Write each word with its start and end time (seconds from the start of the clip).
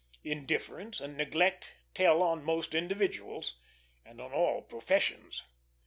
Indifference 0.23 0.99
and 0.99 1.15
neglect 1.15 1.73
tell 1.93 2.23
on 2.23 2.43
most 2.43 2.73
individuals, 2.73 3.59
and 4.03 4.19
on 4.19 4.33
all 4.33 4.63
professions. 4.63 5.43